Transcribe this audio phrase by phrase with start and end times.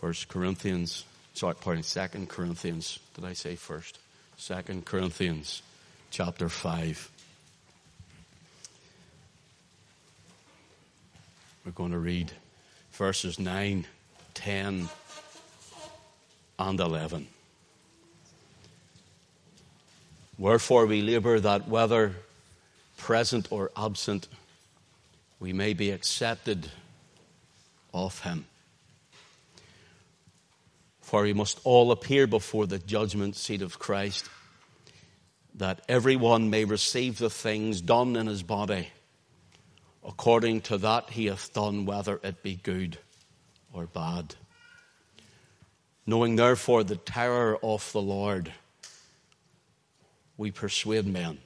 [0.00, 2.98] First Corinthians, sorry, pardon, Second Corinthians.
[3.14, 3.98] Did I say first?
[4.36, 5.62] Second Corinthians,
[6.10, 7.10] chapter five.
[11.64, 12.30] We're going to read
[12.92, 13.86] verses 9,
[14.34, 14.88] 10,
[16.58, 17.26] and 11.
[20.38, 22.16] Wherefore we labor that whether
[22.98, 24.28] present or absent,
[25.40, 26.70] we may be accepted
[27.94, 28.44] of him.
[31.06, 34.28] For we must all appear before the judgment seat of Christ,
[35.54, 38.88] that everyone may receive the things done in his body,
[40.04, 42.98] according to that he hath done, whether it be good
[43.72, 44.34] or bad.
[46.06, 48.52] Knowing therefore the terror of the Lord,
[50.36, 51.38] we persuade men,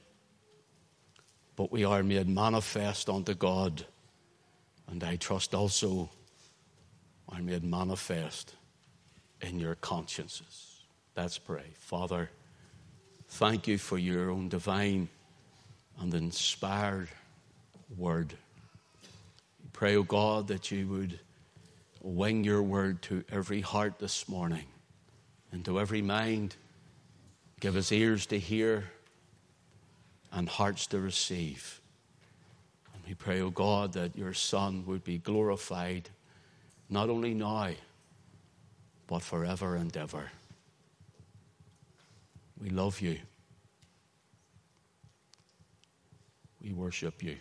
[1.55, 3.85] but we are made manifest unto God,
[4.87, 6.09] and I trust also
[7.29, 8.55] are made manifest
[9.41, 10.81] in your consciences.
[11.15, 11.65] Let's pray.
[11.75, 12.29] Father,
[13.27, 15.09] thank you for your own divine
[15.99, 17.09] and inspired
[17.97, 18.33] word.
[19.63, 21.19] We pray, O oh God, that you would
[22.01, 24.65] wing your word to every heart this morning
[25.51, 26.55] and to every mind.
[27.59, 28.85] Give us ears to hear
[30.31, 31.81] and hearts to receive.
[32.93, 36.09] And we pray, O oh God, that your Son would be glorified
[36.89, 37.71] not only now,
[39.11, 40.31] but forever and ever.
[42.57, 43.17] We love you.
[46.63, 47.35] We worship you.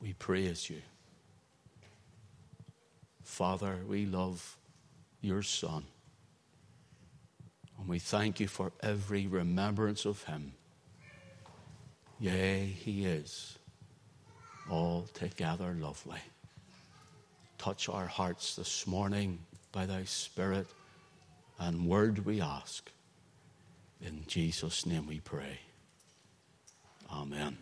[0.00, 0.80] We praise you.
[3.22, 4.56] Father, we love
[5.20, 5.84] your Son.
[7.78, 10.54] And we thank you for every remembrance of him.
[12.18, 13.58] Yea, he is
[14.70, 16.20] altogether lovely.
[17.58, 19.38] Touch our hearts this morning
[19.72, 20.66] by thy Spirit
[21.58, 22.90] and word we ask.
[24.04, 25.60] In Jesus' name we pray.
[27.12, 27.58] Amen.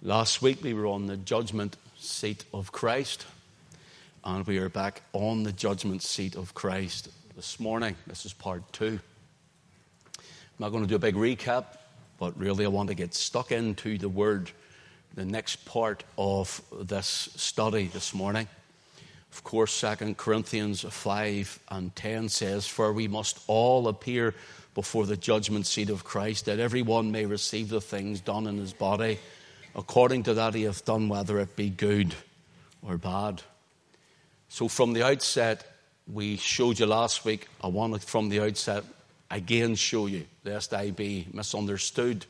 [0.00, 3.26] Last week we were on the judgment seat of Christ,
[4.24, 7.96] and we are back on the judgment seat of Christ this morning.
[8.06, 9.00] This is part two.
[10.16, 10.22] I'm
[10.58, 11.64] not going to do a big recap,
[12.18, 14.50] but really I want to get stuck into the word,
[15.14, 18.46] the next part of this study this morning.
[19.34, 24.32] Of course, 2 Corinthians 5 and 10 says, For we must all appear
[24.76, 28.72] before the judgment seat of Christ, that everyone may receive the things done in his
[28.72, 29.18] body
[29.74, 32.14] according to that he hath done, whether it be good
[32.80, 33.42] or bad.
[34.48, 35.66] So, from the outset,
[36.06, 38.84] we showed you last week, I wanted from the outset
[39.32, 42.24] again show you, lest I be misunderstood.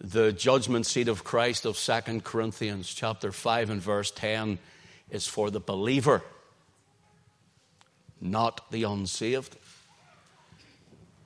[0.00, 4.58] The judgment seat of Christ of 2 Corinthians chapter 5 and verse 10
[5.10, 6.22] is for the believer,
[8.20, 9.56] not the unsaved.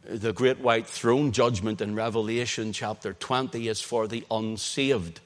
[0.04, 5.20] The great white throne judgment in Revelation chapter 20 is for the unsaved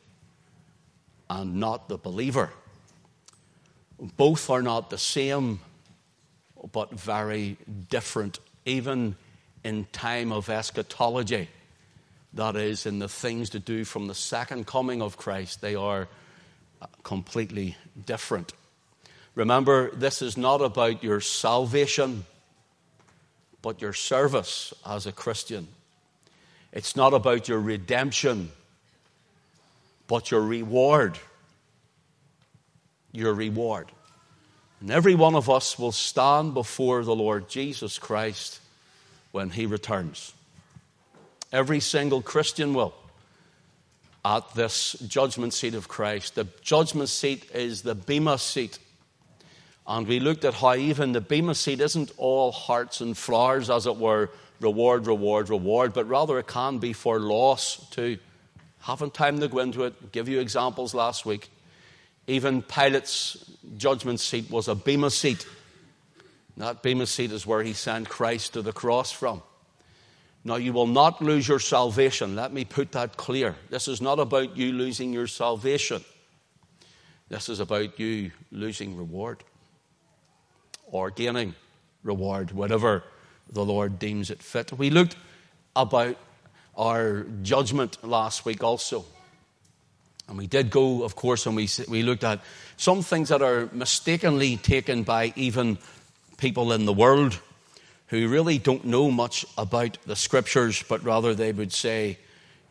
[1.30, 2.50] and not the believer.
[4.16, 5.60] Both are not the same,
[6.72, 7.56] but very
[7.88, 9.16] different, even
[9.64, 11.48] in time of eschatology.
[12.34, 16.08] That is, in the things to do from the second coming of Christ, they are
[17.03, 17.76] completely
[18.06, 18.53] different.
[19.34, 22.25] Remember, this is not about your salvation,
[23.62, 25.69] but your service as a Christian.
[26.72, 28.50] It's not about your redemption,
[30.06, 31.19] but your reward.
[33.12, 33.91] Your reward.
[34.81, 38.60] And every one of us will stand before the Lord Jesus Christ
[39.31, 40.34] when he returns.
[41.53, 42.94] Every single Christian will
[44.24, 46.34] at this judgment seat of Christ.
[46.34, 48.78] The judgment seat is the Bema seat.
[49.86, 53.86] And we looked at how even the Bema seat isn't all hearts and flowers, as
[53.86, 58.18] it were, reward, reward, reward, but rather it can be for loss too.
[58.80, 60.12] Haven't time to go into it.
[60.12, 61.50] Give you examples last week.
[62.28, 63.44] Even Pilate's
[63.76, 65.46] judgment seat was a Bema seat.
[66.56, 69.42] That Bema seat is where he sent Christ to the cross from.
[70.44, 72.34] Now, you will not lose your salvation.
[72.34, 73.54] Let me put that clear.
[73.70, 76.04] This is not about you losing your salvation.
[77.28, 79.44] This is about you losing reward
[80.86, 81.54] or gaining
[82.02, 83.04] reward, whatever
[83.50, 84.72] the Lord deems it fit.
[84.72, 85.16] We looked
[85.76, 86.16] about
[86.76, 89.04] our judgment last week also.
[90.28, 92.40] And we did go, of course, and we, we looked at
[92.76, 95.78] some things that are mistakenly taken by even
[96.36, 97.38] people in the world
[98.12, 102.19] who really don't know much about the scriptures, but rather they would say,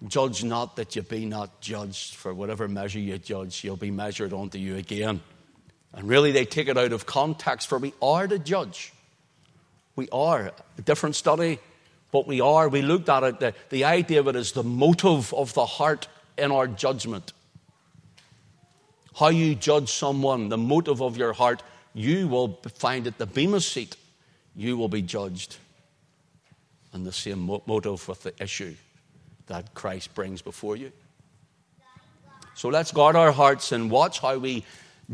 [0.07, 4.33] Judge not that you be not judged, for whatever measure you judge, you'll be measured
[4.33, 5.19] unto you again.
[5.93, 8.93] And really, they take it out of context, for we are to judge.
[9.95, 10.51] We are.
[10.77, 11.57] A different study,
[12.11, 12.69] but we are.
[12.69, 13.39] We looked at it.
[13.39, 16.07] The, the idea of it is the motive of the heart
[16.37, 17.33] in our judgment.
[19.15, 21.63] How you judge someone, the motive of your heart,
[21.95, 23.95] you will find at the Bema seat,
[24.55, 25.57] you will be judged.
[26.93, 28.75] And the same motive with the issue
[29.47, 30.91] that Christ brings before you.
[32.55, 34.65] So let's guard our hearts and watch how we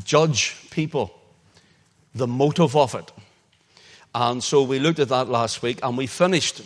[0.03, 1.13] judge people,
[2.15, 3.11] the motive of it.
[4.13, 6.61] And so we looked at that last week and we finished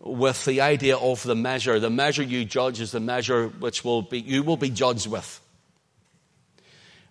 [0.00, 1.78] with the idea of the measure.
[1.78, 5.40] The measure you judge is the measure which will be, you will be judged with.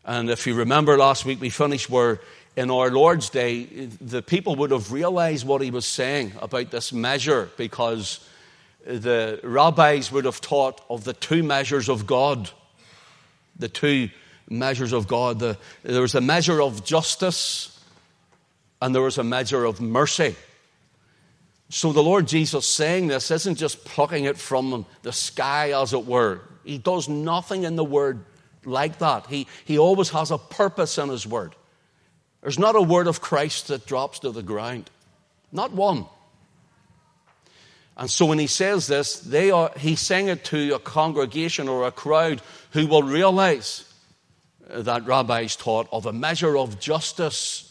[0.03, 2.19] And if you remember last week, we finished where
[2.56, 3.63] in our Lord's day,
[4.01, 8.27] the people would have realized what he was saying about this measure because
[8.86, 12.50] the rabbis would have taught of the two measures of God.
[13.57, 14.09] The two
[14.50, 15.39] measures of God.
[15.39, 17.80] The, there was a measure of justice
[18.81, 20.36] and there was a measure of mercy.
[21.69, 26.06] So the Lord Jesus saying this isn't just plucking it from the sky, as it
[26.06, 26.42] were.
[26.65, 28.25] He does nothing in the word
[28.65, 29.27] like that.
[29.27, 31.56] He, he always has a purpose in his word.
[32.41, 34.89] There's not a word of Christ that drops to the ground.
[35.51, 36.05] Not one.
[37.97, 41.85] And so when he says this, they are, he's saying it to a congregation or
[41.85, 42.41] a crowd
[42.71, 43.88] who will realize
[44.67, 47.67] that rabbis taught of a measure of justice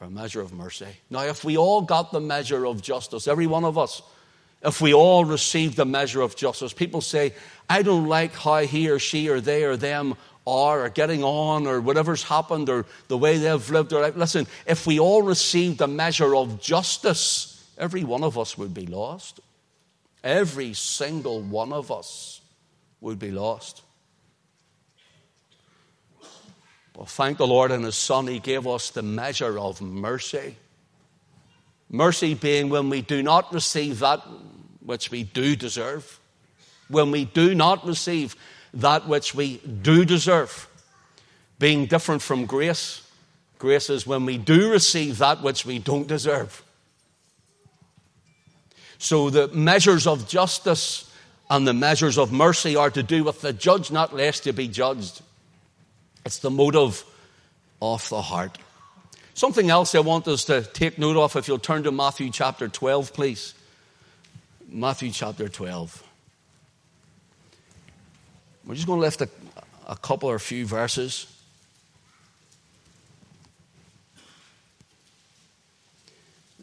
[0.00, 0.86] or a measure of mercy.
[1.10, 4.00] Now, if we all got the measure of justice, every one of us,
[4.62, 7.34] if we all received the measure of justice, people say,
[7.68, 10.14] I don't like how he or she or they or them
[10.46, 14.16] are or getting on or whatever's happened or the way they've lived their life.
[14.16, 18.86] Listen, if we all received a measure of justice, every one of us would be
[18.86, 19.40] lost.
[20.22, 22.40] Every single one of us
[23.00, 23.82] would be lost.
[26.96, 30.56] Well, thank the Lord and His Son, He gave us the measure of mercy.
[31.90, 34.20] Mercy being when we do not receive that
[34.80, 36.18] which we do deserve,
[36.88, 38.34] when we do not receive
[38.76, 40.68] that which we do deserve.
[41.58, 43.02] Being different from grace,
[43.58, 46.62] grace is when we do receive that which we don't deserve.
[48.98, 51.10] So the measures of justice
[51.48, 54.68] and the measures of mercy are to do with the judge not less to be
[54.68, 55.22] judged.
[56.24, 57.04] It's the motive
[57.80, 58.58] of the heart.
[59.34, 62.68] Something else I want us to take note of, if you'll turn to Matthew chapter
[62.68, 63.54] 12, please.
[64.68, 66.05] Matthew chapter 12.
[68.66, 69.28] We're just going to lift a,
[69.86, 71.32] a couple or a few verses.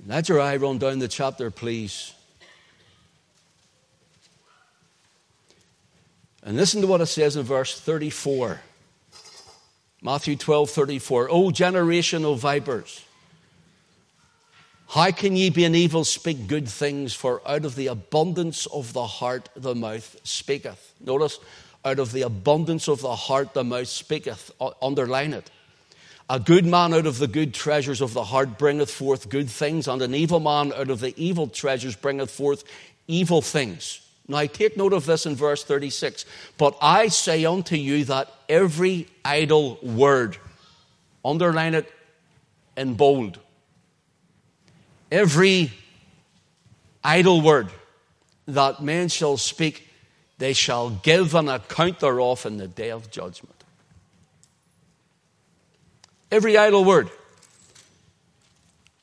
[0.06, 2.14] Let your eye run down the chapter, please.
[6.44, 8.60] And listen to what it says in verse 34.
[10.02, 11.30] Matthew 12, 34.
[11.32, 13.06] O generation of vipers,
[14.90, 17.14] how can ye be an evil speak good things?
[17.14, 20.94] For out of the abundance of the heart the mouth speaketh.
[21.00, 21.40] Notice,
[21.86, 24.52] out of the abundance of the heart the mouth speaketh.
[24.60, 25.50] Uh, underline it.
[26.30, 29.88] A good man out of the good treasures of the heart bringeth forth good things,
[29.88, 32.64] and an evil man out of the evil treasures bringeth forth
[33.08, 34.00] evil things.
[34.28, 36.26] Now, take note of this in verse 36.
[36.58, 40.38] But I say unto you that every idle word,
[41.26, 41.92] underline it
[42.78, 43.40] in bold,
[45.12, 45.72] every
[47.04, 47.68] idle word
[48.48, 49.90] that men shall speak
[50.38, 53.63] they shall give an account thereof in the day of judgment.
[56.32, 57.10] Every idle word.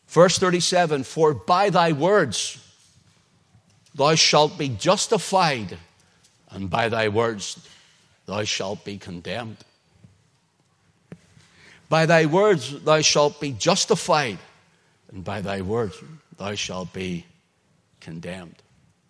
[0.08, 2.58] Verse 37 For by thy words
[3.94, 5.78] thou shalt be justified,
[6.50, 7.68] and by thy words
[8.26, 9.58] thou shalt be condemned.
[11.88, 14.38] By thy words thou shalt be justified,
[15.12, 15.96] and by thy words
[16.36, 17.26] thou shalt be
[18.00, 18.56] condemned.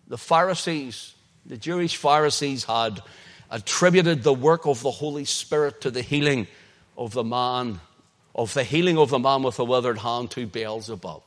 [0.07, 3.01] The Pharisees the Jewish Pharisees had
[3.49, 6.47] attributed the work of the Holy Spirit to the healing
[6.97, 7.79] of the man,
[8.33, 11.21] of the healing of the man with the withered hand to Beelzebub,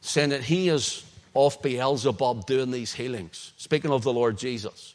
[0.00, 4.94] saying that he is off Beelzebub doing these healings, speaking of the Lord Jesus.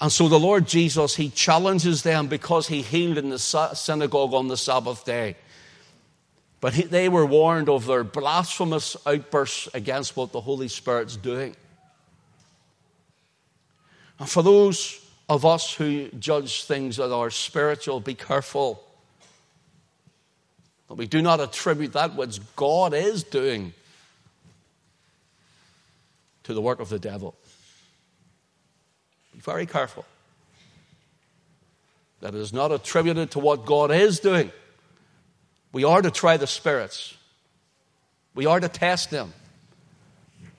[0.00, 4.48] And so the Lord Jesus, he challenges them because he healed in the synagogue on
[4.48, 5.36] the Sabbath day.
[6.60, 11.54] But he, they were warned of their blasphemous outbursts against what the Holy Spirit's doing.
[14.18, 18.82] And for those of us who judge things that are spiritual, be careful
[20.88, 23.72] that we do not attribute that which God is doing
[26.44, 27.34] to the work of the devil.
[29.32, 30.04] Be very careful.
[32.24, 34.50] that it is not attributed to what God is doing.
[35.72, 37.16] We are to try the spirits,
[38.34, 39.34] we are to test them,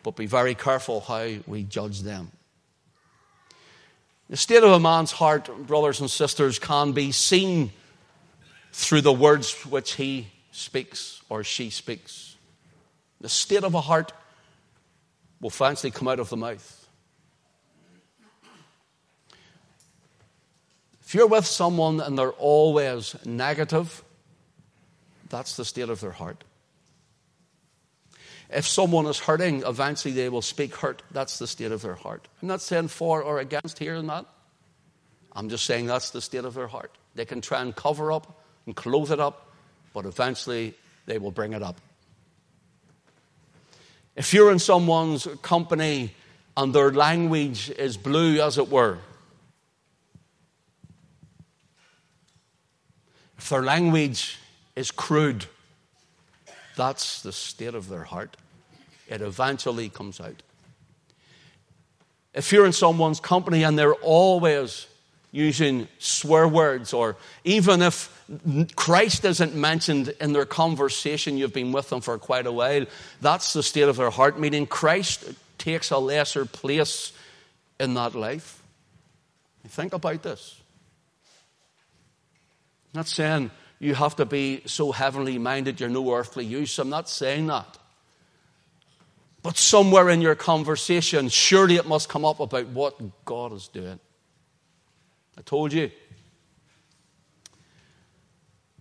[0.03, 2.31] but be very careful how we judge them.
[4.29, 7.72] The state of a man's heart, brothers and sisters, can be seen
[8.74, 12.36] through the words which he speaks or she speaks.
[13.22, 14.13] The state of a heart
[15.39, 16.88] will eventually come out of the mouth.
[21.01, 24.03] If you're with someone and they're always negative,
[25.29, 26.44] that's the state of their heart.
[28.49, 31.01] If someone is hurting, eventually they will speak hurt.
[31.11, 32.27] That's the state of their heart.
[32.41, 34.25] I'm not saying for or against here and that.
[35.33, 36.91] I'm just saying that's the state of their heart.
[37.15, 39.51] They can try and cover up and clothe it up,
[39.93, 40.73] but eventually
[41.05, 41.79] they will bring it up.
[44.15, 46.13] If you're in someone's company
[46.55, 48.99] and their language is blue, as it were,
[53.37, 54.37] if their language
[54.75, 55.45] is crude,
[56.75, 58.38] that's the state of their heart.
[59.08, 60.41] It eventually comes out.
[62.34, 64.88] If you're in someone's company and they're always
[65.32, 68.10] using swear words, or even if
[68.75, 72.86] Christ isn't mentioned in their conversation, you've been with them for quite a while,
[73.22, 75.25] that's the state of their heart, meaning Christ
[75.58, 77.13] takes a lesser place
[77.79, 78.62] in that life.
[79.67, 80.62] Think about this.
[82.94, 86.79] I'm not saying you have to be so heavenly minded you're no earthly use.
[86.79, 87.77] I'm not saying that.
[89.44, 94.00] But somewhere in your conversation, surely it must come up about what God is doing.
[95.38, 95.91] I told you.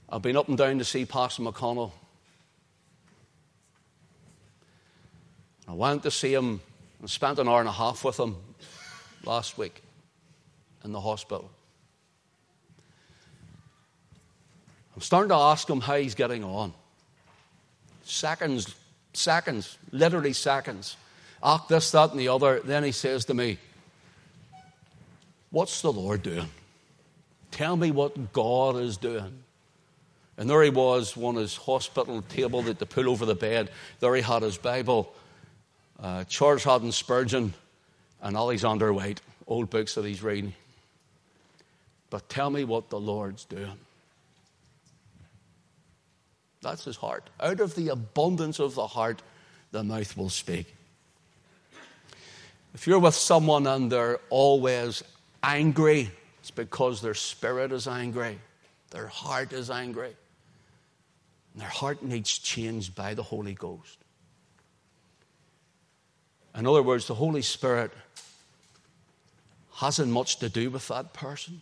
[0.09, 1.93] I've been up and down to see Pastor McConnell.
[5.67, 6.61] I went to see him
[7.01, 8.37] and spent an hour and a half with him
[9.25, 9.83] last week
[10.85, 11.51] in the hospital.
[14.95, 16.73] I'm starting to ask him how he's getting on.
[18.05, 18.75] Seconds,
[19.13, 20.97] seconds, literally seconds.
[21.43, 22.61] Ask this, that, and the other.
[22.61, 23.59] Then he says to me,
[25.51, 26.49] What's the Lord doing?
[27.53, 29.45] Tell me what God is doing.
[30.37, 33.71] And there he was, on his hospital table that they pull over the bed.
[34.01, 35.15] There he had his Bible,
[36.01, 37.55] uh, Charles Haddon Spurgeon,
[38.21, 40.55] and Alexander Whyte, old books that he's reading.
[42.11, 43.79] But tell me what the Lord's doing.
[46.65, 47.29] That's his heart.
[47.39, 49.23] Out of the abundance of the heart,
[49.71, 50.75] the mouth will speak.
[52.73, 55.05] If you're with someone and they're always
[55.43, 58.41] angry, it's because their spirit is angry,
[58.91, 60.17] their heart is angry.
[61.53, 63.99] And their heart needs changed by the Holy Ghost.
[66.57, 67.93] In other words, the Holy Spirit
[69.77, 71.61] hasn't much to do with that person.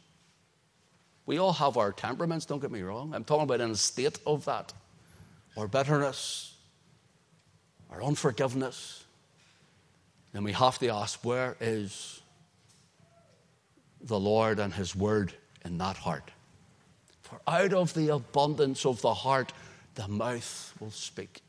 [1.26, 3.14] We all have our temperaments, don't get me wrong.
[3.14, 4.72] I'm talking about in a state of that
[5.54, 6.54] or bitterness
[7.90, 9.04] or unforgiveness,
[10.32, 12.22] then we have to ask where is
[14.00, 15.32] the Lord and His Word
[15.64, 16.30] in that heart?
[17.22, 19.52] For out of the abundance of the heart,
[19.94, 21.40] the mouth will speak.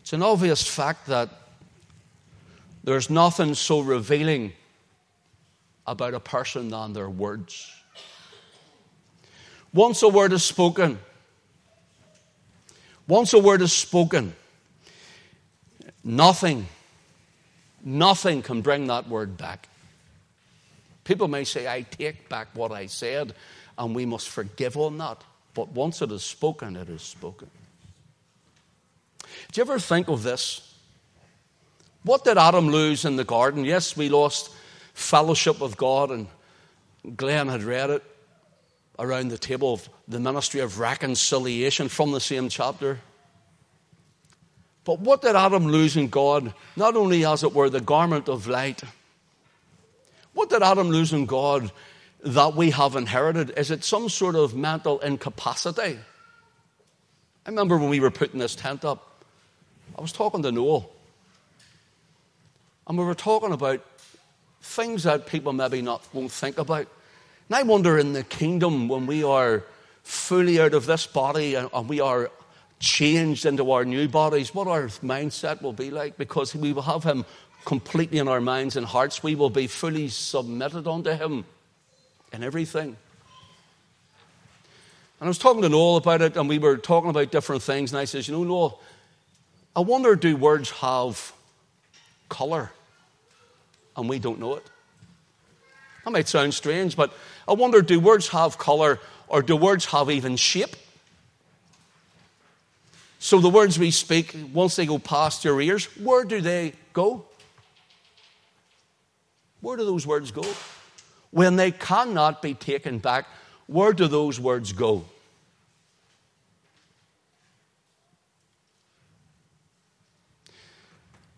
[0.00, 1.30] It's an obvious fact that
[2.84, 4.52] there's nothing so revealing
[5.86, 7.72] about a person than their words.
[9.76, 10.98] Once a word is spoken,
[13.06, 14.34] once a word is spoken,
[16.02, 16.66] nothing,
[17.84, 19.68] nothing can bring that word back.
[21.04, 23.34] People may say, I take back what I said,
[23.76, 25.22] and we must forgive on that.
[25.52, 27.50] But once it is spoken, it is spoken.
[29.52, 30.74] Do you ever think of this?
[32.02, 33.66] What did Adam lose in the garden?
[33.66, 34.54] Yes, we lost
[34.94, 36.28] fellowship with God, and
[37.14, 38.02] Glenn had read it
[38.98, 43.00] around the table of the ministry of reconciliation from the same chapter.
[44.84, 46.54] But what did Adam lose in God?
[46.76, 48.82] Not only, as it were, the garment of light.
[50.32, 51.72] What did Adam lose in God
[52.22, 53.52] that we have inherited?
[53.56, 55.98] Is it some sort of mental incapacity?
[57.44, 59.24] I remember when we were putting this tent up,
[59.98, 60.90] I was talking to Noel.
[62.86, 63.84] And we were talking about
[64.60, 66.86] things that people maybe not won't think about.
[67.48, 69.64] And I wonder in the kingdom when we are
[70.02, 72.30] fully out of this body and, and we are
[72.78, 77.04] changed into our new bodies, what our mindset will be like because we will have
[77.04, 77.24] Him
[77.64, 79.22] completely in our minds and hearts.
[79.22, 81.44] We will be fully submitted unto Him
[82.32, 82.96] in everything.
[85.18, 87.92] And I was talking to Noel about it, and we were talking about different things.
[87.92, 88.80] And I says, You know, Noel,
[89.74, 91.32] I wonder do words have
[92.28, 92.70] colour?
[93.96, 94.70] and we don't know it.
[96.06, 97.12] That might sound strange, but
[97.48, 100.76] I wonder do words have color or do words have even shape?
[103.18, 107.24] So the words we speak, once they go past your ears, where do they go?
[109.60, 110.44] Where do those words go?
[111.32, 113.26] When they cannot be taken back,
[113.66, 115.06] where do those words go?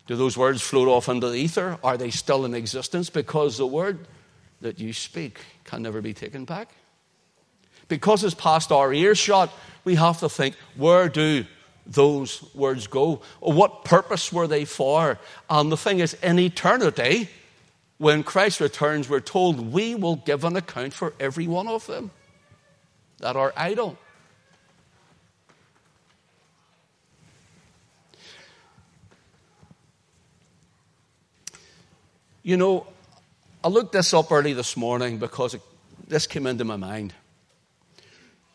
[0.07, 1.79] Do those words float off into the ether?
[1.83, 3.09] Are they still in existence?
[3.09, 4.07] Because the word
[4.61, 6.69] that you speak can never be taken back.
[7.88, 9.50] Because it's past our earshot,
[9.85, 11.45] we have to think where do
[11.87, 13.23] those words go?
[13.41, 15.19] What purpose were they for?
[15.49, 17.31] And the thing is, in eternity,
[17.97, 22.11] when Christ returns, we're told we will give an account for every one of them
[23.19, 23.99] that are idle.
[32.43, 32.87] You know,
[33.69, 35.61] I looked this up early this morning because it,
[36.07, 37.13] this came into my mind.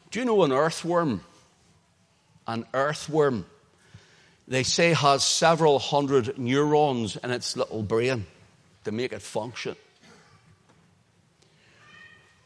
[0.09, 1.21] Do you know an earthworm?
[2.47, 3.45] An earthworm,
[4.47, 8.25] they say, has several hundred neurons in its little brain
[8.85, 9.75] to make it function.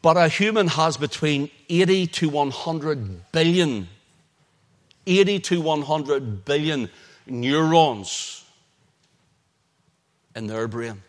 [0.02, 3.88] But a human has between 80 to 100 billion,
[5.06, 6.90] 80 to 100 billion
[7.26, 8.44] neurons
[10.36, 11.02] in their brain.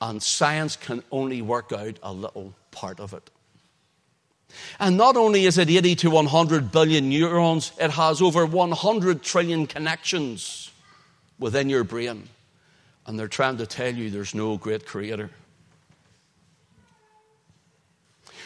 [0.00, 3.30] And science can only work out a little part of it.
[4.78, 9.66] And not only is it 80 to 100 billion neurons, it has over 100 trillion
[9.66, 10.70] connections
[11.38, 12.28] within your brain.
[13.06, 15.30] And they're trying to tell you there's no great creator.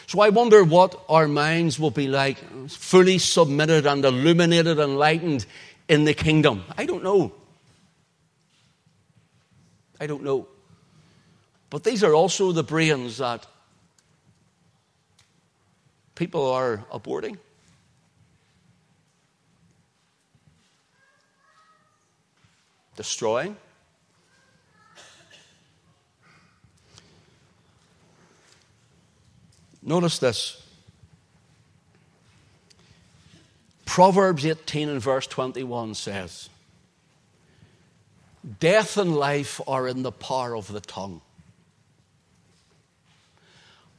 [0.06, 2.38] So I wonder what our minds will be like,
[2.68, 5.46] fully submitted and illuminated enlightened
[5.88, 6.64] in the kingdom.
[6.76, 7.32] I don't know.
[10.00, 10.48] I don't know.
[11.70, 13.46] But these are also the brains that
[16.14, 17.38] people are aborting.
[22.96, 23.56] Destroying.
[29.82, 30.62] Notice this.
[33.86, 36.48] Proverbs 18 and verse 21 says,
[38.60, 41.20] Death and life are in the power of the tongue,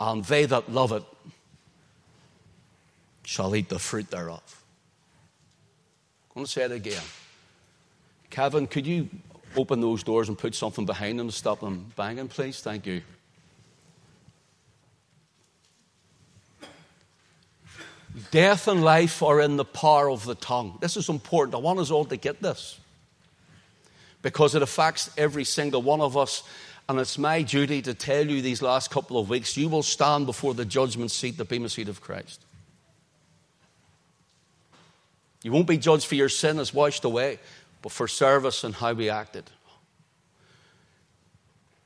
[0.02, 1.04] and they that love it
[3.24, 4.64] shall eat the fruit thereof.
[6.32, 7.04] I'm going to say it again.
[8.32, 9.10] Kevin, could you
[9.56, 12.62] open those doors and put something behind them to stop them banging, please?
[12.62, 13.04] Thank you.
[18.32, 20.80] Death and life are in the power of the tongue.
[20.82, 21.54] This is important.
[21.54, 22.80] I want us all to get this
[24.24, 26.44] because it affects every single one of us.
[26.92, 30.26] And it's my duty to tell you these last couple of weeks you will stand
[30.26, 32.44] before the judgment seat, the Bema seat of Christ.
[35.42, 37.40] You won't be judged for your sin as washed away,
[37.82, 39.46] but for service and how we acted.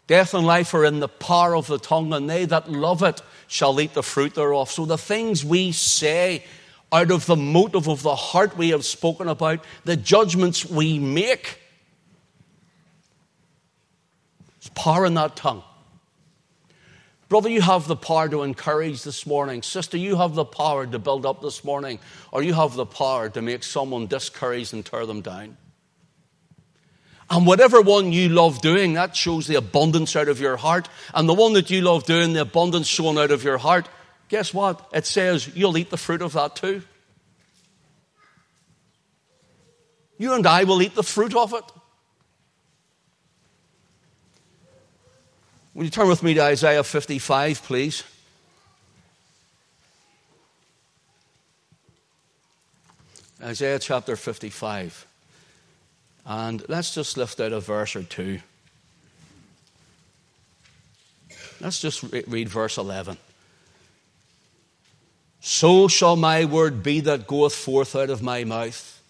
[0.07, 3.21] Death and life are in the power of the tongue, and they that love it
[3.45, 4.71] shall eat the fruit thereof.
[4.71, 6.43] So the things we say
[6.91, 11.59] out of the motive of the heart we have spoken about, the judgments we make,
[14.64, 15.63] there's power in that tongue.
[17.27, 19.63] Brother, you have the power to encourage this morning.
[19.63, 21.99] Sister, you have the power to build up this morning.
[22.31, 25.57] Or you have the power to make someone discouraged and tear them down.
[27.27, 30.87] And whatever one you love doing, that shows the abundance out of your heart.
[31.15, 33.89] And the one that you love doing, the abundance shown out of your heart,
[34.29, 34.87] guess what?
[34.93, 36.83] It says you'll eat the fruit of that too.
[40.17, 41.63] You and I will eat the fruit of it.
[45.75, 48.05] Will you turn with me to Isaiah 55, please?
[53.43, 55.05] Isaiah chapter 55.
[56.25, 58.39] And let's just lift out a verse or two.
[61.59, 63.17] Let's just read verse 11.
[65.41, 69.01] So shall my word be that goeth forth out of my mouth.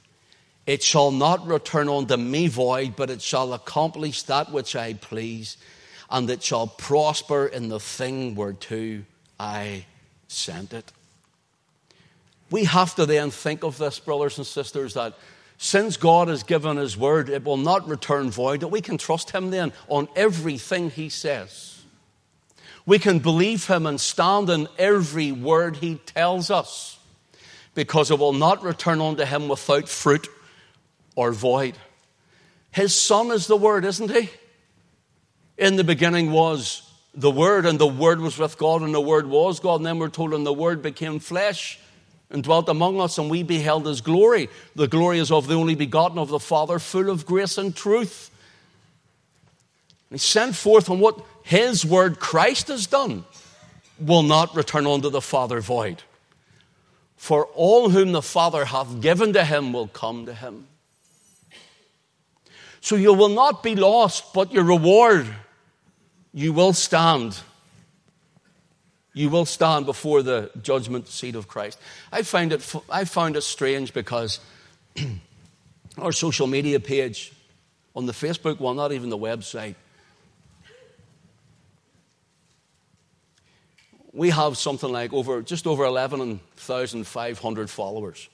[0.65, 5.57] It shall not return unto me void, but it shall accomplish that which I please
[6.09, 9.03] and it shall prosper in the thing whereto
[9.39, 9.85] I
[10.27, 10.91] sent it.
[12.51, 15.17] We have to then think of this, brothers and sisters, that
[15.57, 19.31] since God has given His word, it will not return void, that we can trust
[19.31, 21.81] Him then on everything He says.
[22.85, 26.99] We can believe Him and stand in every word He tells us,
[27.73, 30.27] because it will not return unto Him without fruit
[31.15, 31.75] or void.
[32.71, 34.29] His Son is the Word, isn't He?
[35.57, 36.81] In the beginning was
[37.13, 39.75] the Word, and the Word was with God, and the Word was God.
[39.77, 41.79] And then we're told, and the Word became flesh
[42.29, 44.49] and dwelt among us, and we beheld his glory.
[44.75, 48.31] The glory is of the only begotten of the Father, full of grace and truth.
[50.09, 53.23] And he sent forth on what his word Christ has done
[53.99, 56.03] will not return unto the Father void.
[57.15, 60.67] For all whom the Father hath given to him will come to him.
[62.81, 65.27] So you will not be lost, but your reward,
[66.35, 67.39] you will stand.
[69.13, 71.79] You will stand before the judgment seat of Christ.
[72.11, 74.41] I find it, I found it strange because
[75.97, 77.31] our social media page
[77.95, 79.75] on the Facebook one, not even the website,
[84.11, 88.27] we have something like over just over 11,500 followers.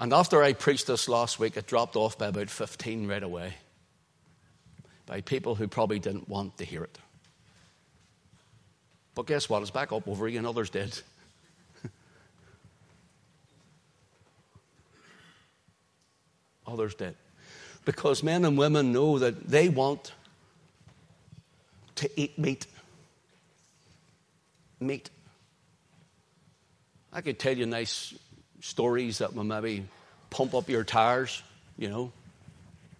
[0.00, 3.54] And after I preached this last week, it dropped off by about 15 right away
[5.10, 6.96] by people who probably didn't want to hear it.
[9.16, 9.60] But guess what?
[9.60, 10.46] It's back up over again.
[10.46, 11.02] Others did.
[16.68, 17.16] Others did.
[17.84, 20.12] Because men and women know that they want
[21.96, 22.68] to eat meat
[24.78, 25.10] meat.
[27.12, 28.14] I could tell you nice
[28.60, 29.88] stories that will maybe
[30.30, 31.42] pump up your tires,
[31.76, 32.12] you know,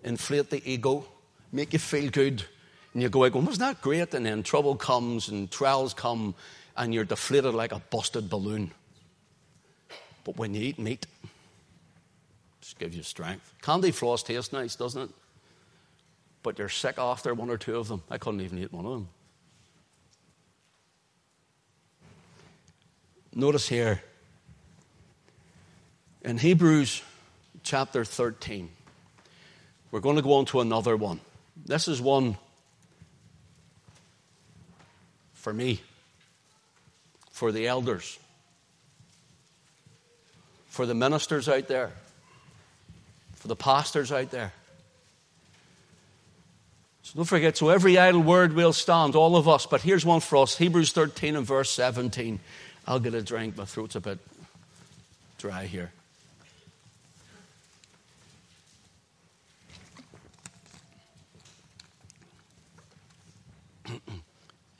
[0.02, 1.06] inflate the ego,
[1.52, 2.44] make you feel good.
[2.92, 4.14] And you go out going, wasn't that great?
[4.14, 6.34] And then trouble comes and trials come
[6.76, 8.72] and you're deflated like a busted balloon.
[10.24, 11.28] But when you eat meat, it
[12.60, 13.54] just gives you strength.
[13.62, 15.10] Candy floss tastes nice, doesn't it?
[16.42, 18.02] But you're sick after one or two of them.
[18.10, 19.08] I couldn't even eat one of them.
[23.32, 24.02] Notice here
[26.22, 27.02] in Hebrews
[27.62, 28.68] chapter 13,
[29.90, 31.20] we're going to go on to another one.
[31.66, 32.36] This is one
[35.34, 35.80] for me,
[37.30, 38.18] for the elders,
[40.68, 41.92] for the ministers out there,
[43.36, 44.52] for the pastors out there.
[47.02, 49.66] So don't forget, so every idle word will stand, all of us.
[49.66, 52.38] But here's one for us Hebrews 13 and verse 17.
[52.86, 53.56] I'll get a drink.
[53.56, 54.18] My throat's a bit
[55.38, 55.92] dry here.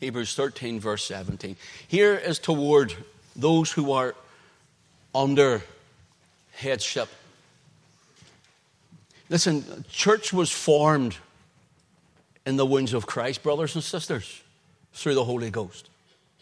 [0.01, 1.57] Hebrews 13, verse 17.
[1.87, 2.95] Here is toward
[3.37, 4.15] those who are
[5.15, 5.63] under
[6.53, 7.09] headship.
[9.29, 11.17] Listen, church was formed
[12.47, 14.43] in the wounds of Christ, brothers and sisters,
[14.95, 15.89] through the Holy Ghost.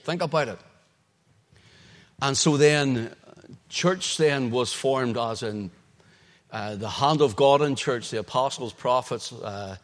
[0.05, 0.59] Think about it.
[2.23, 3.13] And so then,
[3.69, 5.71] church then was formed as in
[6.51, 9.77] uh, the hand of God in church, the apostles, prophets, uh,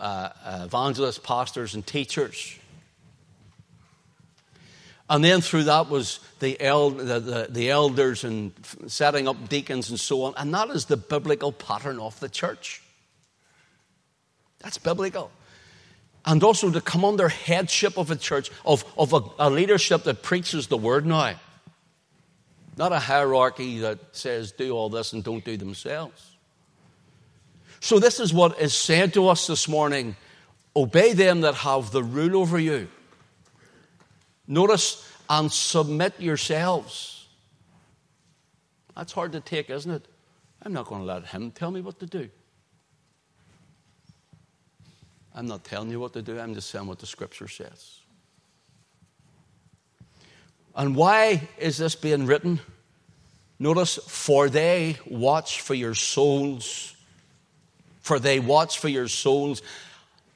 [0.00, 0.28] uh,
[0.64, 2.58] evangelists, pastors, and teachers.
[5.10, 8.52] And then through that was the, the, the, the, elders and
[8.86, 10.34] setting up deacons and so on.
[10.36, 12.82] And that is the biblical pattern of the church.
[14.60, 15.30] That's biblical
[16.24, 20.22] and also to come under headship of a church, of, of a, a, leadership that
[20.22, 21.34] preaches the word now.
[22.76, 26.36] Not a hierarchy that says do all this and don't do themselves.
[27.80, 30.16] So, this is what is said to us this morning
[30.74, 32.88] obey them that have the rule over you.
[34.52, 37.26] Notice, and submit yourselves.
[38.94, 40.04] That's hard to take, isn't it?
[40.62, 42.28] I'm not going to let him tell me what to do.
[45.34, 48.00] I'm not telling you what to do, I'm just saying what the scripture says.
[50.76, 52.60] And why is this being written?
[53.58, 56.94] Notice, for they watch for your souls.
[58.02, 59.62] For they watch for your souls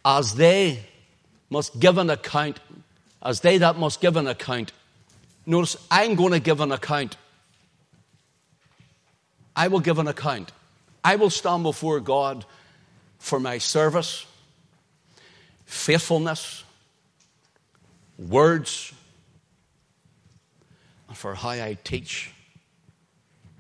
[0.07, 0.87] as they
[1.50, 2.61] must give an account,
[3.22, 4.72] as they that must give an account.
[5.46, 7.16] Notice, I'm going to give an account.
[9.55, 10.52] I will give an account.
[11.02, 12.44] I will stand before God
[13.18, 14.26] for my service,
[15.64, 16.64] faithfulness,
[18.18, 18.92] words,
[21.09, 22.33] and for how I teach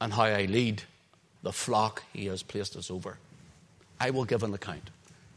[0.00, 0.82] and how I lead
[1.42, 3.18] the flock He has placed us over.
[4.00, 4.90] I will give an account.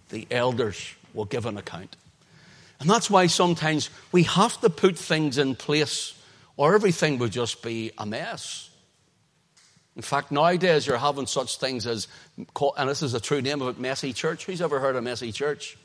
[0.10, 1.95] The elders will give an account.
[2.79, 6.13] And that's why sometimes we have to put things in place
[6.55, 8.69] or everything will just be a mess.
[9.95, 12.07] In fact, nowadays you're having such things as,
[12.77, 14.45] and this is a true name of it, messy church.
[14.45, 15.77] Who's ever heard of messy church?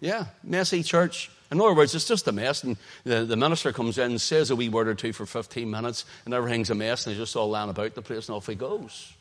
[0.00, 1.30] Yeah, messy church.
[1.50, 4.50] In other words, it's just a mess, and the, the minister comes in, and says
[4.50, 7.36] a wee word or two for 15 minutes, and everything's a mess, and he's just
[7.36, 9.12] all lying about the place, and off he goes.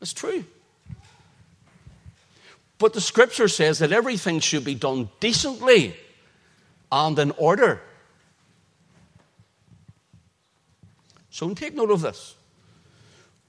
[0.00, 0.44] It's true.
[2.82, 5.94] But the scripture says that everything should be done decently
[6.90, 7.80] and in order.
[11.30, 12.34] So take note of this.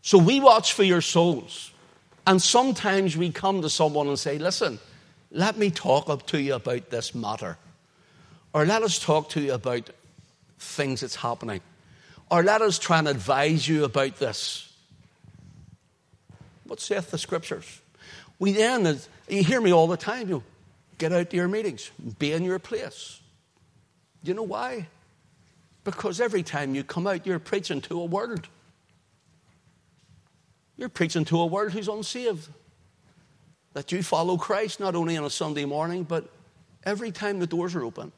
[0.04, 1.72] So we watch for your souls.
[2.28, 4.78] And sometimes we come to someone and say, listen,
[5.32, 7.58] let me talk up to you about this matter.
[8.54, 9.90] Or let us talk to you about
[10.60, 11.62] things that's happening.
[12.30, 14.72] Or let us try and advise you about this.
[16.66, 17.80] What saith the scriptures?
[18.44, 20.44] We then, as you hear me all the time, you
[20.98, 23.22] get out to your meetings, be in your place.
[24.22, 24.88] You know why?
[25.86, 28.50] Because every time you come out, you're preaching to a world.
[30.76, 32.50] You're preaching to a world who's unsaved.
[33.72, 36.30] That you follow Christ not only on a Sunday morning, but
[36.84, 38.12] every time the doors are open.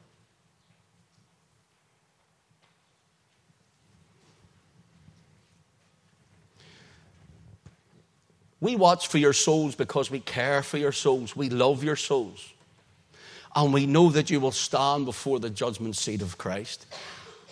[8.66, 11.36] We watch for your souls because we care for your souls.
[11.36, 12.52] We love your souls.
[13.54, 16.84] And we know that you will stand before the judgment seat of Christ.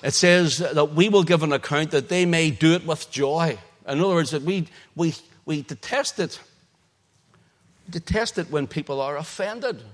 [0.03, 3.57] It says that we will give an account that they may do it with joy.
[3.87, 5.15] In other words, that we, we,
[5.47, 6.41] we detest it.
[7.89, 9.85] Detest it when people are offended.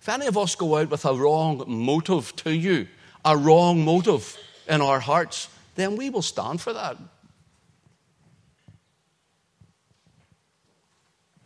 [0.00, 2.88] If any of us go out with a wrong motive to you,
[3.26, 6.96] a wrong motive in our hearts, then we will stand for that.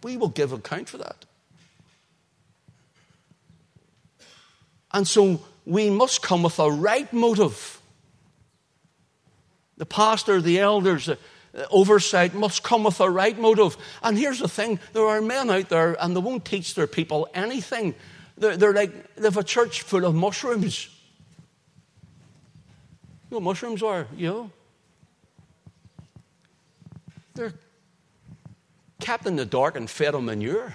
[0.06, 1.24] We will give account for that.
[4.92, 7.80] And so we must come with a right motive.
[9.78, 11.18] The pastor, the elders, the
[11.72, 13.76] oversight must come with a right motive.
[14.00, 17.28] And here's the thing there are men out there and they won't teach their people
[17.34, 17.96] anything.
[18.38, 20.88] They're, they're like, they have a church full of mushrooms.
[23.28, 24.50] You know mushrooms are, you know?
[27.34, 27.54] They're
[29.06, 30.74] kept in the dark and fed on manure.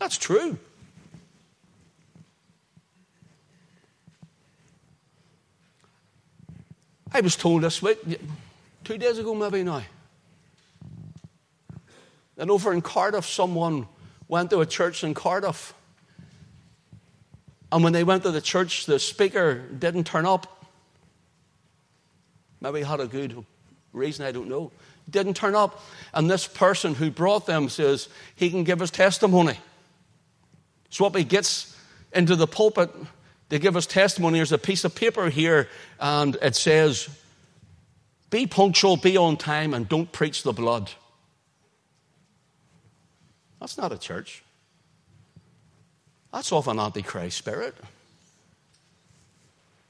[0.00, 0.58] That's true.
[7.12, 7.98] I was told this week,
[8.82, 9.84] two days ago maybe now,
[12.34, 13.86] that over in Cardiff, someone
[14.26, 15.74] went to a church in Cardiff.
[17.70, 20.66] And when they went to the church, the speaker didn't turn up.
[22.60, 23.44] Maybe he had a good
[23.92, 24.72] reason, I don't know
[25.08, 25.82] didn't turn up.
[26.12, 29.58] And this person who brought them says he can give his testimony.
[30.90, 31.76] So what he gets
[32.12, 32.90] into the pulpit
[33.50, 35.68] to give his testimony, there's a piece of paper here,
[36.00, 37.08] and it says,
[38.30, 40.90] Be punctual, be on time, and don't preach the blood.
[43.60, 44.42] That's not a church.
[46.32, 47.74] That's of an antichrist spirit.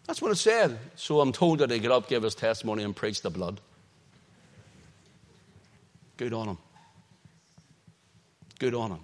[0.07, 0.79] That's what it said.
[0.97, 3.61] So I'm told that he get up, give his testimony, and preach the blood.
[6.17, 6.59] Good on him.
[8.59, 9.01] Good on him.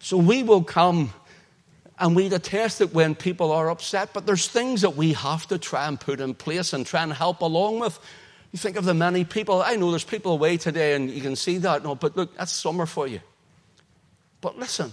[0.00, 1.12] So we will come
[1.98, 5.58] and we detest it when people are upset, but there's things that we have to
[5.58, 7.98] try and put in place and try and help along with.
[8.52, 11.36] You think of the many people, I know there's people away today and you can
[11.36, 13.20] see that, no, but look, that's summer for you.
[14.40, 14.92] But listen,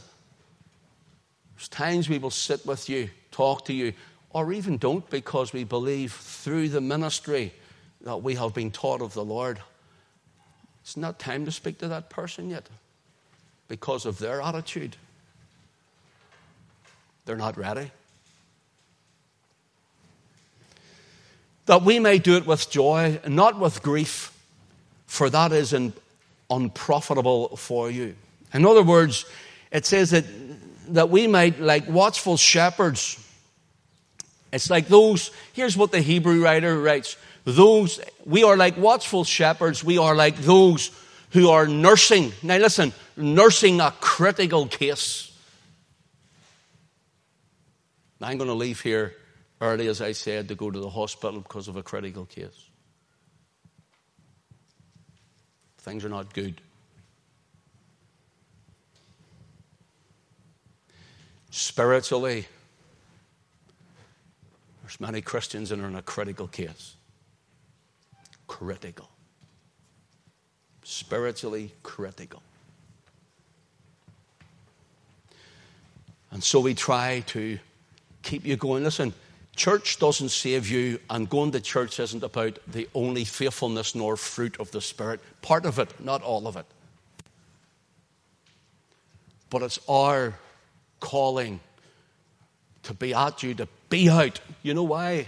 [1.56, 3.94] there's times we will sit with you, talk to you,
[4.32, 7.54] or even don't because we believe through the ministry
[8.06, 9.60] that we have been taught of the Lord.
[10.84, 12.70] It's not time to speak to that person yet
[13.68, 14.96] because of their attitude.
[17.26, 17.92] They're not ready.
[21.66, 24.32] That we may do it with joy, not with grief,
[25.08, 25.76] for that is
[26.52, 28.16] unprofitable for you.
[28.54, 29.26] In other words,
[29.72, 30.26] it says that,
[30.90, 33.20] that we might, like watchful shepherds,
[34.54, 39.84] it's like those, here's what the Hebrew writer writes those, we are like watchful shepherds.
[39.84, 40.92] We are like those
[41.30, 42.34] who are nursing.
[42.42, 45.32] Now listen, nursing a critical case.
[48.20, 49.14] I'm going to leave here
[49.62, 52.70] early, as I said, to go to the hospital because of a critical case.
[55.78, 56.60] Things are not good.
[61.52, 62.48] Spiritually,
[64.82, 66.95] there's many Christians that are in a critical case
[68.48, 69.10] critical.
[70.84, 72.42] Spiritually critical.
[76.32, 77.58] And so we try to
[78.22, 78.84] keep you going.
[78.84, 79.14] Listen,
[79.56, 84.60] church doesn't save you, and going to church isn't about the only faithfulness nor fruit
[84.60, 85.22] of the Spirit.
[85.42, 86.66] Part of it, not all of it.
[89.50, 90.34] But it's our
[91.00, 91.62] calling
[92.84, 94.40] to be at you, to be out.
[94.62, 95.28] You know why?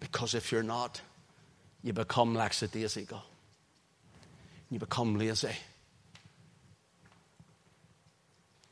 [0.00, 1.00] Because if you're not,
[1.82, 3.22] you become lackadaisical.
[4.70, 5.50] You become lazy.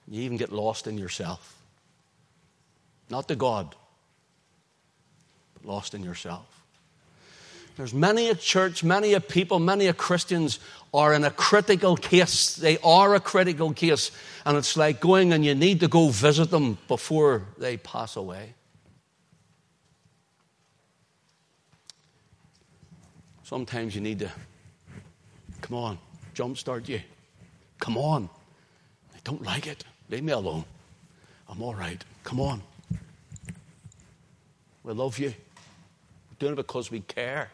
[0.09, 1.57] You even get lost in yourself.
[3.11, 3.75] Not to God,
[5.55, 6.47] but lost in yourself.
[7.77, 10.59] There's many a church, many a people, many a Christians
[10.93, 12.57] are in a critical case.
[12.57, 14.11] They are a critical case.
[14.45, 18.55] And it's like going and you need to go visit them before they pass away.
[23.51, 24.31] Sometimes you need to,
[25.61, 25.99] come on,
[26.37, 27.01] jumpstart you.
[27.81, 28.31] Come on.
[29.13, 29.83] I don't like it.
[30.09, 30.65] Leave me alone.
[31.49, 32.01] I'm all right.
[32.23, 32.63] Come on.
[34.85, 35.31] We love you.
[35.31, 37.51] We're doing it because we care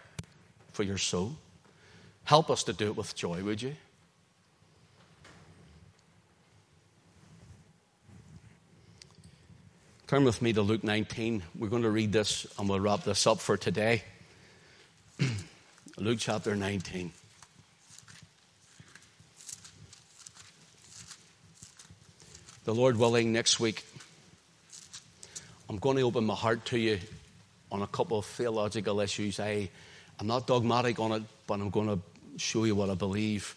[0.72, 1.34] for your soul.
[2.24, 3.74] Help us to do it with joy, would you?
[10.08, 11.42] Turn with me to Luke 19.
[11.58, 14.02] We're going to read this and we'll wrap this up for today.
[15.98, 17.12] Luke chapter 19.
[22.64, 23.84] The Lord willing, next week,
[25.68, 26.98] I'm going to open my heart to you
[27.72, 29.40] on a couple of theological issues.
[29.40, 29.70] I,
[30.20, 31.98] I'm not dogmatic on it, but I'm going to
[32.36, 33.56] show you what I believe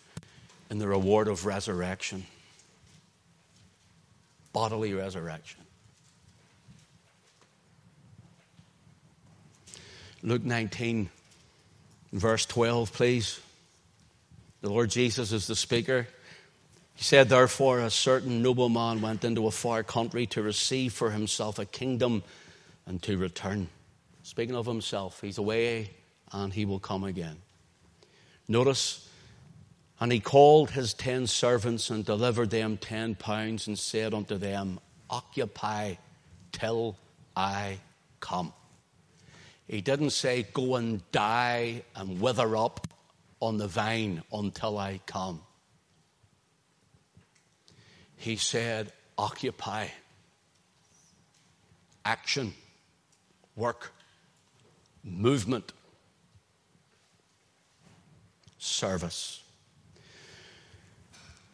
[0.70, 2.26] in the reward of resurrection
[4.54, 5.62] bodily resurrection.
[10.22, 11.10] Luke 19,
[12.12, 13.40] verse 12, please.
[14.62, 16.08] The Lord Jesus is the speaker.
[16.96, 21.58] He said, Therefore, a certain nobleman went into a far country to receive for himself
[21.58, 22.24] a kingdom
[22.86, 23.70] and to return.
[24.24, 25.92] Speaking of himself, he's away
[26.32, 27.38] and he will come again.
[28.48, 29.08] Notice,
[30.00, 34.80] and he called his ten servants and delivered them ten pounds and said unto them,
[35.10, 35.96] Occupy
[36.52, 36.98] till
[37.36, 37.80] I
[38.20, 38.54] come.
[39.70, 42.88] He didn't say, Go and die and wither up
[43.40, 45.42] on the vine until I come.
[48.18, 49.88] He said, occupy,
[52.04, 52.54] action,
[53.56, 53.94] work,
[55.04, 55.72] movement,
[58.58, 59.44] service.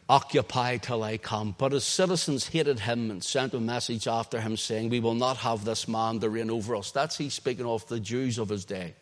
[0.08, 1.56] Occupy till I come.
[1.58, 5.38] But his citizens hated him and sent a message after him saying, We will not
[5.38, 6.92] have this man to reign over us.
[6.92, 8.94] That's he speaking of the Jews of his day.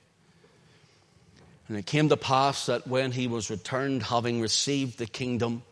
[1.68, 5.62] And it came to pass that when he was returned, having received the kingdom,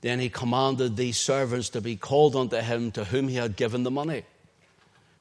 [0.00, 3.82] then he commanded these servants to be called unto him to whom he had given
[3.82, 4.24] the money,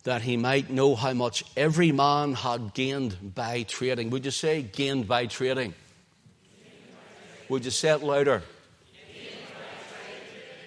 [0.04, 4.10] that he might know how much every man had gained by trading.
[4.10, 5.74] Would you say gained by trading?
[7.50, 8.44] Would you say it louder?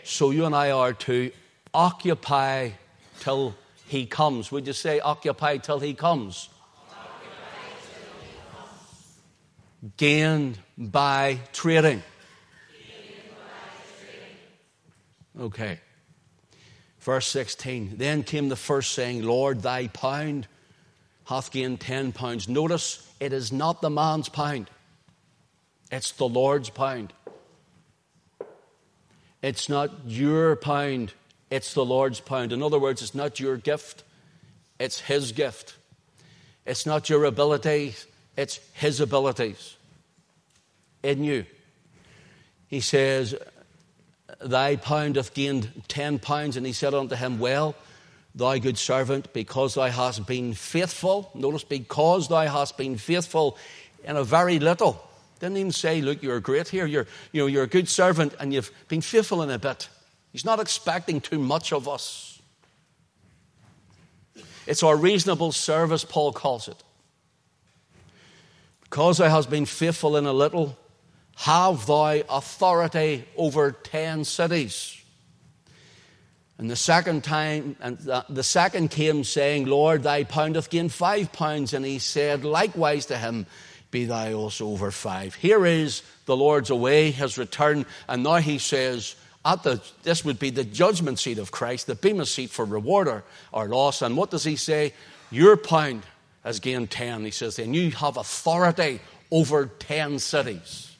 [0.08, 1.30] So you and I are to
[1.74, 2.70] occupy
[3.20, 3.54] till
[3.86, 4.50] he comes.
[4.50, 6.48] Would you say occupy till he comes?
[9.98, 12.02] Gained by trading.
[15.38, 15.78] Okay.
[17.00, 17.98] Verse 16.
[17.98, 20.48] Then came the first saying, Lord, thy pound
[21.26, 22.48] hath gained ten pounds.
[22.48, 24.70] Notice it is not the man's pound,
[25.92, 27.12] it's the Lord's pound.
[29.42, 31.12] It's not your pound,
[31.50, 32.52] it's the Lord's pound.
[32.52, 34.04] In other words, it's not your gift,
[34.78, 35.76] it's His gift.
[36.66, 37.94] It's not your ability,
[38.36, 39.76] it's His abilities
[41.02, 41.46] in you.
[42.66, 43.34] He says,
[44.40, 46.56] Thy pound hath gained ten pounds.
[46.56, 47.74] And he said unto him, Well,
[48.34, 51.30] thy good servant, because thou hast been faithful.
[51.34, 53.56] Notice, because thou hast been faithful
[54.04, 55.07] in a very little.
[55.40, 56.86] Didn't even say, Look, you're great here.
[56.86, 59.88] You're, you know, you're a good servant and you've been faithful in a bit.
[60.32, 62.40] He's not expecting too much of us.
[64.66, 66.82] It's our reasonable service, Paul calls it.
[68.82, 70.76] Because thou hast been faithful in a little,
[71.36, 74.98] have thy authority over ten cities.
[76.58, 77.98] And the second time, and
[78.28, 81.72] the second came saying, Lord, thy pound hath gained five pounds.
[81.72, 83.46] And he said likewise to him,
[83.90, 85.34] Be thou also over five.
[85.34, 90.38] Here is the Lord's away, his return, and now he says, at the, this would
[90.38, 94.02] be the judgment seat of Christ, the bema seat for reward or, or loss.
[94.02, 94.92] And what does he say?
[95.30, 96.02] Your pound
[96.44, 97.24] has gained ten.
[97.24, 100.94] He says, and you have authority over ten cities.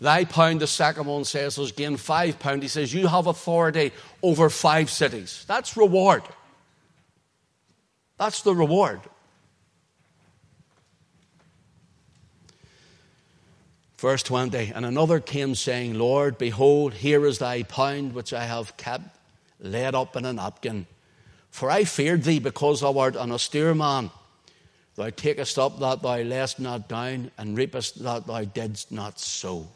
[0.00, 2.62] Thy pound, the second one says, has gained five pound.
[2.62, 5.44] He says, You have authority over five cities.
[5.48, 6.22] That's reward.
[8.16, 9.00] That's the reward.
[13.98, 18.76] Verse 20 And another came saying, Lord, behold, here is thy pound which I have
[18.76, 19.16] kept
[19.60, 20.86] laid up in a napkin.
[21.50, 24.10] For I feared thee because thou art an austere man
[24.98, 29.68] Thou takest up that thou layest not down, and reapest that thou didst not sow.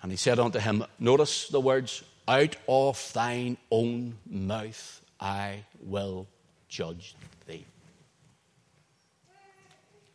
[0.00, 6.28] And he said unto him, Notice the words, out of thine own mouth I will
[6.68, 7.16] judge
[7.48, 7.64] thee.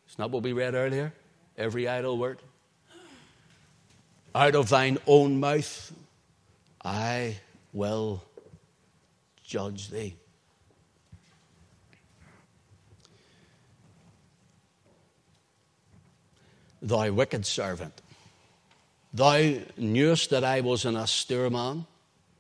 [0.07, 1.11] Isn't that what we read earlier?
[1.57, 2.39] Every idle word.
[4.33, 5.91] Out of thine own mouth
[6.83, 7.37] I
[7.73, 8.23] will
[9.43, 10.15] judge thee.
[16.81, 18.01] Thou wicked servant,
[19.13, 21.85] thou knewest that I was an austere man,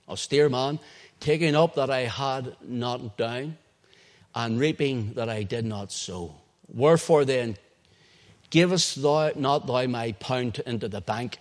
[0.09, 0.79] austere man,
[1.19, 3.57] taking up that I had not down,
[4.33, 6.33] and reaping that I did not sow.
[6.73, 7.57] Wherefore then,
[8.51, 11.39] givest thou not thou my pound into the bank,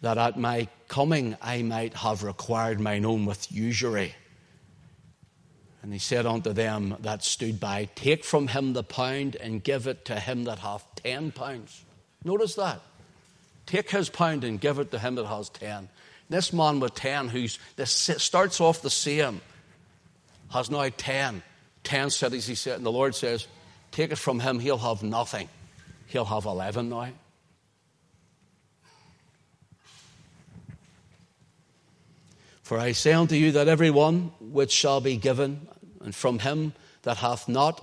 [0.00, 4.14] that at my coming I might have required mine own with usury?
[5.82, 9.86] And he said unto them that stood by, Take from him the pound and give
[9.86, 11.84] it to him that hath ten pounds.
[12.24, 12.80] Notice that.
[13.66, 15.88] Take his pound and give it to him that has ten.
[16.28, 17.30] This man with ten,
[17.76, 19.40] this starts off the same,
[20.50, 21.42] has now ten.
[21.84, 23.46] Ten cities, he said, and the Lord says,
[23.92, 25.48] Take it from him, he'll have nothing.
[26.06, 27.08] He'll have eleven now.
[32.66, 35.68] For I say unto you that every one which shall be given,
[36.02, 37.80] and from him that hath not,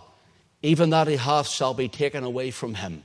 [0.61, 3.03] even that he hath shall be taken away from him.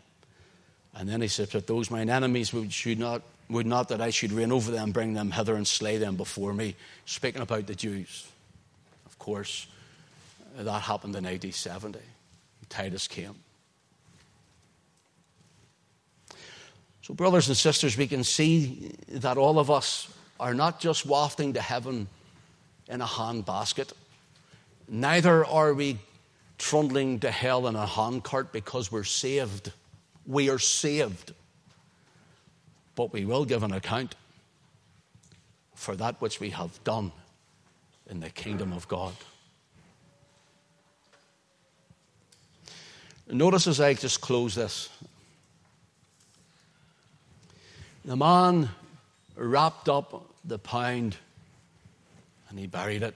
[0.92, 4.10] And then he said, But those mine enemies would, should not, would not that I
[4.10, 6.74] should reign over them, bring them hither and slay them before me.
[7.06, 8.26] Speaking about the Jews.
[9.06, 9.68] Of course,
[10.56, 12.00] that happened in AD 70.
[12.68, 13.36] Titus came.
[17.08, 21.54] So, brothers and sisters, we can see that all of us are not just wafting
[21.54, 22.06] to heaven
[22.86, 23.94] in a hand basket,
[24.88, 25.96] neither are we
[26.58, 29.72] trundling to hell in a hand cart because we're saved.
[30.26, 31.32] We are saved.
[32.94, 34.14] But we will give an account
[35.74, 37.10] for that which we have done
[38.10, 39.14] in the kingdom of God.
[43.30, 44.90] Notice as I just close this.
[48.04, 48.70] The man
[49.36, 51.16] wrapped up the pound
[52.48, 53.14] and he buried it.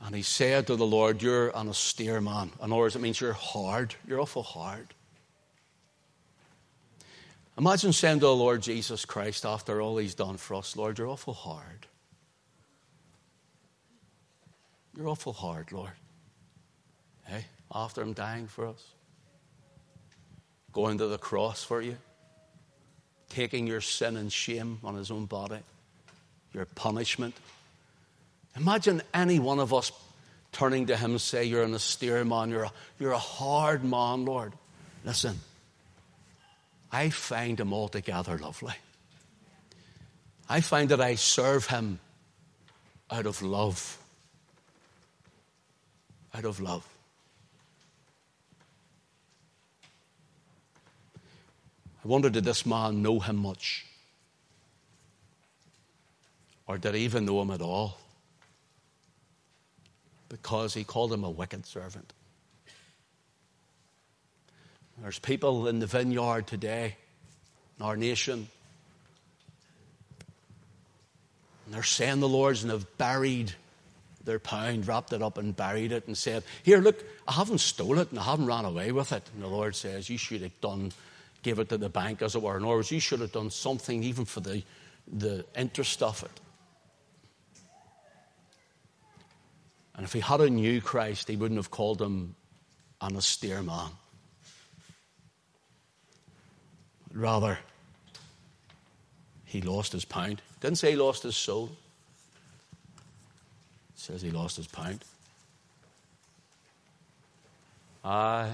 [0.00, 2.50] And he said to the Lord, You're an austere man.
[2.62, 3.94] In other words, it means you're hard.
[4.06, 4.88] You're awful hard.
[7.56, 11.08] Imagine saying to the Lord Jesus Christ, after all he's done for us, Lord, you're
[11.08, 11.86] awful hard.
[14.96, 15.92] You're awful hard, Lord.
[17.26, 18.84] Hey, after him dying for us,
[20.72, 21.96] going to the cross for you,
[23.34, 25.58] taking your sin and shame on his own body,
[26.52, 27.34] your punishment.
[28.56, 29.90] Imagine any one of us
[30.52, 34.24] turning to him and say, You're an austere man, you're a, you're a hard man,
[34.24, 34.52] Lord.
[35.04, 35.40] Listen,
[36.92, 38.74] I find him altogether lovely.
[40.48, 41.98] I find that I serve him
[43.10, 43.98] out of love.
[46.32, 46.86] Out of love.
[52.04, 53.86] I wonder did this man know him much?
[56.66, 57.98] Or did he even know him at all?
[60.28, 62.12] Because he called him a wicked servant.
[65.00, 66.96] There's people in the vineyard today,
[67.78, 68.48] in our nation,
[71.64, 73.52] and they're saying the Lord's and have buried
[74.24, 77.98] their pound, wrapped it up and buried it, and said, Here, look, I haven't stole
[77.98, 79.28] it and I haven't ran away with it.
[79.34, 80.92] And the Lord says, You should have done,
[81.44, 82.56] give it to the bank, as it were.
[82.56, 84.64] In other words, you should have done something even for the,
[85.06, 86.40] the interest of it.
[89.94, 92.34] And if he had a new Christ, he wouldn't have called him
[93.00, 93.90] an austere man.
[97.12, 97.58] Rather,
[99.44, 100.42] he lost his pound.
[100.60, 101.70] Didn't say he lost his soul.
[103.94, 105.04] Says he lost his pound.
[108.04, 108.50] I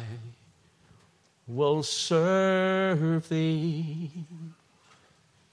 [1.55, 4.11] will serve thee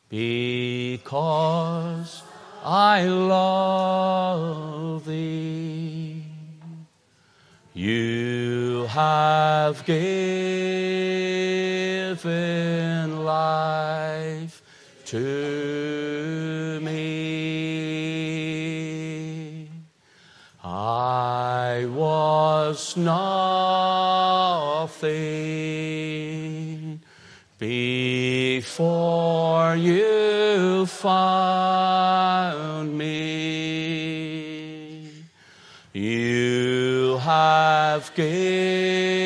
[0.10, 2.24] because
[2.64, 6.24] I love thee.
[7.74, 10.06] You have given
[13.26, 14.62] life
[15.06, 17.08] to me.
[20.64, 23.18] I was nothing
[28.78, 31.36] before you found
[32.96, 34.30] me.
[35.94, 39.17] You have given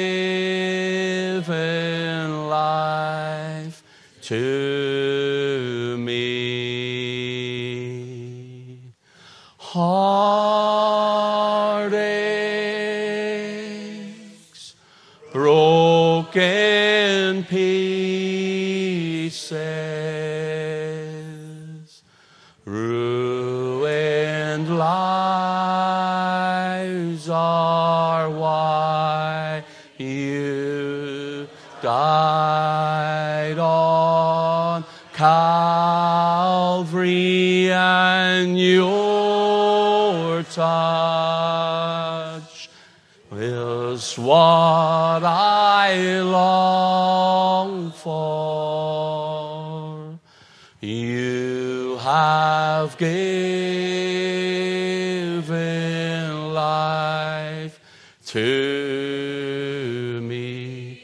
[50.83, 53.13] You have given
[56.55, 57.79] life
[58.25, 61.03] to me.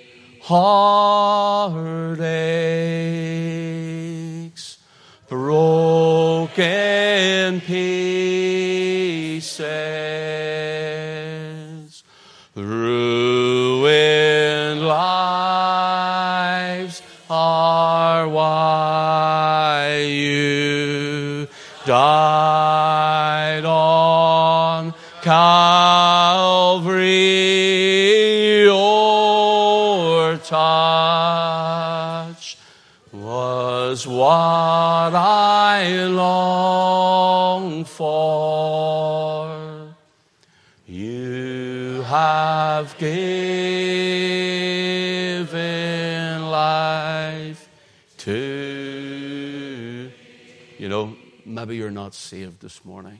[51.67, 53.19] Maybe you're not saved this morning.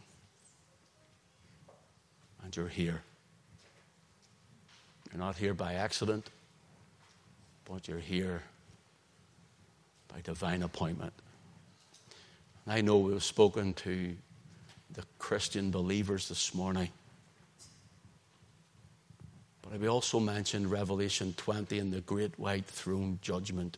[2.45, 3.01] And you're here.
[5.11, 6.29] You're not here by accident,
[7.65, 8.43] but you're here
[10.07, 11.11] by divine appointment.
[12.65, 14.15] And I know we've spoken to
[14.93, 16.87] the Christian believers this morning.
[19.61, 23.77] But we also mentioned Revelation 20 and the great white throne judgment,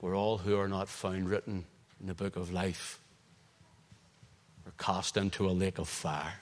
[0.00, 1.64] where all who are not found written
[2.02, 2.99] in the book of life
[4.66, 6.34] are cast into a lake of fire.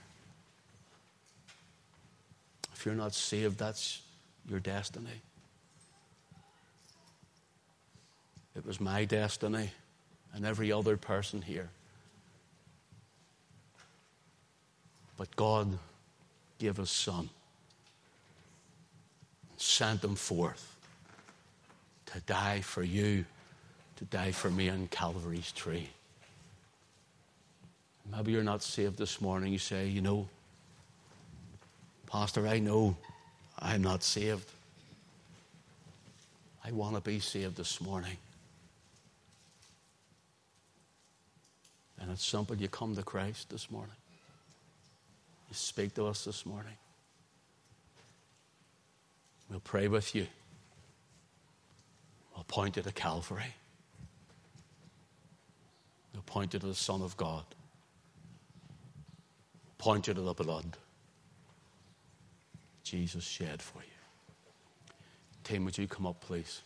[2.75, 4.03] If you're not saved, that's
[4.49, 5.23] your destiny.
[8.57, 9.71] It was my destiny
[10.35, 11.71] and every other person here.
[15.17, 15.79] But God
[16.59, 17.29] gave His Son,
[19.57, 20.77] sent Him forth
[22.07, 23.25] to die for you,
[23.97, 25.89] to die for me on Calvary's tree.
[28.11, 29.53] Maybe you're not saved this morning.
[29.53, 30.29] You say, you know,
[32.07, 32.97] Pastor, I know
[33.59, 34.49] I'm not saved.
[36.65, 38.17] I want to be saved this morning.
[42.01, 42.57] And it's simple.
[42.57, 43.97] You come to Christ this morning.
[45.49, 46.75] You speak to us this morning.
[49.51, 50.27] We'll pray with you.
[52.35, 53.55] We'll point you to Calvary.
[56.13, 57.45] We'll point you to the Son of God.
[59.79, 60.77] Point you to the blood
[62.83, 64.95] Jesus shed for you.
[65.45, 66.63] Tim, would you come up, please?